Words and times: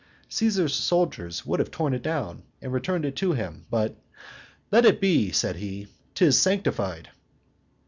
Caesar's 0.29 0.73
soldiers 0.73 1.45
would 1.45 1.59
have 1.59 1.69
torn 1.69 1.93
it 1.93 2.01
down 2.01 2.41
and 2.59 2.73
returned 2.73 3.05
it 3.05 3.15
to 3.15 3.33
him; 3.33 3.67
but 3.69 3.95
"let 4.71 4.83
it 4.83 4.99
be," 4.99 5.31
said 5.31 5.57
he; 5.57 5.89
"'tis 6.15 6.41
sanctified." 6.41 7.09